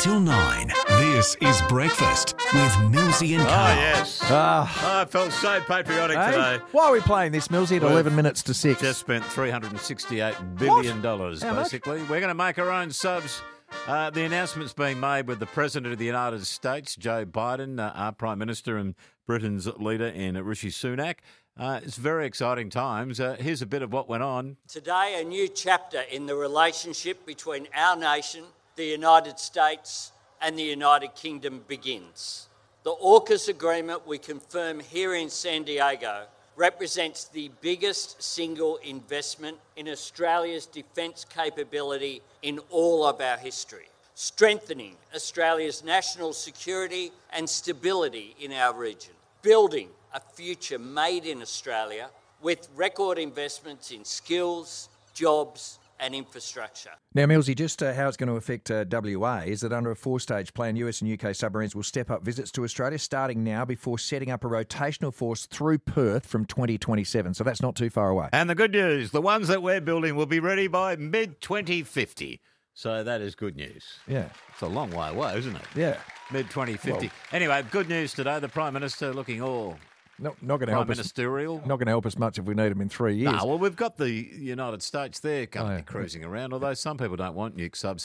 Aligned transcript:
until 0.00 0.18
9. 0.18 0.72
This 0.88 1.36
is 1.42 1.60
Breakfast 1.68 2.34
with 2.54 2.72
Millsy 2.90 3.34
and 3.34 3.42
Oh, 3.42 3.46
Carl. 3.50 3.76
yes. 3.76 4.18
Ah, 4.24 5.02
I 5.02 5.04
felt 5.04 5.30
so 5.30 5.60
patriotic 5.60 6.16
hey, 6.16 6.30
today. 6.30 6.64
why 6.72 6.86
are 6.86 6.92
we 6.92 7.00
playing 7.00 7.32
this, 7.32 7.48
Millsy, 7.48 7.76
at 7.76 7.82
Well, 7.82 7.92
11 7.92 8.16
minutes 8.16 8.42
to 8.44 8.54
6? 8.54 8.80
Just 8.80 8.98
spent 9.00 9.22
$368 9.26 10.56
billion, 10.58 11.02
dollars, 11.02 11.42
How 11.42 11.52
much? 11.52 11.64
basically. 11.64 11.98
We're 12.04 12.20
going 12.20 12.28
to 12.28 12.34
make 12.34 12.58
our 12.58 12.70
own 12.70 12.90
subs. 12.92 13.42
Uh, 13.86 14.08
the 14.08 14.24
announcement's 14.24 14.72
being 14.72 14.98
made 14.98 15.26
with 15.26 15.38
the 15.38 15.44
President 15.44 15.92
of 15.92 15.98
the 15.98 16.06
United 16.06 16.46
States, 16.46 16.96
Joe 16.96 17.26
Biden, 17.26 17.78
uh, 17.78 17.92
our 17.94 18.12
Prime 18.12 18.38
Minister, 18.38 18.78
and 18.78 18.94
Britain's 19.26 19.66
leader 19.76 20.06
in 20.08 20.42
Rishi 20.42 20.70
Sunak. 20.70 21.16
Uh, 21.58 21.78
it's 21.84 21.96
very 21.96 22.24
exciting 22.24 22.70
times. 22.70 23.20
Uh, 23.20 23.36
here's 23.38 23.60
a 23.60 23.66
bit 23.66 23.82
of 23.82 23.92
what 23.92 24.08
went 24.08 24.22
on. 24.22 24.56
Today, 24.66 25.18
a 25.20 25.24
new 25.24 25.46
chapter 25.46 26.00
in 26.10 26.24
the 26.24 26.36
relationship 26.36 27.26
between 27.26 27.68
our 27.76 27.96
nation, 27.96 28.44
the 28.80 28.86
United 28.86 29.38
States, 29.38 30.10
and 30.40 30.58
the 30.58 30.62
United 30.62 31.14
Kingdom 31.14 31.62
begins. 31.68 32.48
The 32.82 32.94
AUKUS 32.94 33.50
agreement 33.50 34.06
we 34.06 34.16
confirm 34.16 34.80
here 34.80 35.14
in 35.14 35.28
San 35.28 35.64
Diego 35.64 36.22
represents 36.56 37.26
the 37.26 37.50
biggest 37.60 38.22
single 38.22 38.78
investment 38.78 39.58
in 39.76 39.86
Australia's 39.86 40.64
defence 40.64 41.26
capability 41.28 42.22
in 42.40 42.58
all 42.70 43.04
of 43.04 43.20
our 43.20 43.36
history, 43.36 43.90
strengthening 44.14 44.96
Australia's 45.14 45.84
national 45.84 46.32
security 46.32 47.12
and 47.34 47.50
stability 47.50 48.34
in 48.40 48.50
our 48.50 48.72
region, 48.72 49.12
building 49.42 49.90
a 50.14 50.20
future 50.20 50.78
made 50.78 51.26
in 51.26 51.42
Australia 51.42 52.08
with 52.40 52.66
record 52.74 53.18
investments 53.18 53.90
in 53.90 54.06
skills, 54.06 54.88
jobs, 55.12 55.79
and 56.00 56.14
infrastructure. 56.14 56.90
Now, 57.14 57.26
Millsy, 57.26 57.54
just 57.56 57.82
uh, 57.82 57.92
how 57.92 58.08
it's 58.08 58.16
going 58.16 58.28
to 58.28 58.36
affect 58.36 58.70
uh, 58.70 58.84
WA 58.90 59.38
is 59.46 59.60
that 59.60 59.72
under 59.72 59.90
a 59.90 59.96
four 59.96 60.20
stage 60.20 60.54
plan, 60.54 60.76
US 60.76 61.00
and 61.02 61.22
UK 61.22 61.34
submarines 61.34 61.74
will 61.74 61.82
step 61.82 62.10
up 62.10 62.22
visits 62.22 62.50
to 62.52 62.64
Australia 62.64 62.98
starting 62.98 63.44
now 63.44 63.64
before 63.64 63.98
setting 63.98 64.30
up 64.30 64.44
a 64.44 64.48
rotational 64.48 65.12
force 65.12 65.46
through 65.46 65.78
Perth 65.78 66.26
from 66.26 66.44
2027. 66.44 67.34
So 67.34 67.44
that's 67.44 67.62
not 67.62 67.76
too 67.76 67.90
far 67.90 68.10
away. 68.10 68.28
And 68.32 68.48
the 68.48 68.54
good 68.54 68.72
news 68.72 69.10
the 69.10 69.20
ones 69.20 69.48
that 69.48 69.62
we're 69.62 69.80
building 69.80 70.16
will 70.16 70.26
be 70.26 70.40
ready 70.40 70.66
by 70.68 70.96
mid 70.96 71.40
2050. 71.40 72.40
So 72.74 73.04
that 73.04 73.20
is 73.20 73.34
good 73.34 73.56
news. 73.56 73.84
Yeah. 74.06 74.28
It's 74.52 74.62
a 74.62 74.66
long 74.66 74.90
way 74.90 75.08
away, 75.10 75.36
isn't 75.38 75.54
it? 75.56 75.62
Yeah. 75.74 75.96
Mid 76.32 76.46
2050. 76.48 77.06
Well- 77.06 77.14
Anyway, 77.32 77.62
good 77.70 77.88
news 77.88 78.14
today. 78.14 78.38
The 78.40 78.48
Prime 78.48 78.72
Minister 78.72 79.12
looking 79.12 79.42
all 79.42 79.76
No, 80.22 80.36
not 80.42 80.58
going 80.58 80.66
to 80.68 80.72
help 80.74 80.90
us. 80.90 80.96
ministerial. 80.98 81.56
Not 81.66 81.76
going 81.78 81.86
to 81.86 81.92
help 81.92 82.04
us 82.04 82.18
much 82.18 82.38
if 82.38 82.44
we 82.44 82.54
need 82.54 82.68
them 82.70 82.80
in 82.82 82.88
three 82.90 83.16
years. 83.16 83.32
No, 83.32 83.46
well, 83.46 83.58
we've 83.58 83.74
got 83.74 83.96
the 83.96 84.10
United 84.10 84.82
States 84.82 85.18
there 85.20 85.46
coming 85.46 85.72
Oh, 85.72 85.76
yeah. 85.76 85.80
cruising 85.82 86.24
around, 86.24 86.52
although 86.52 86.74
some 86.74 86.98
people 86.98 87.16
don't 87.16 87.34
want 87.34 87.56
nuke 87.56 87.74
subs. 87.74 88.04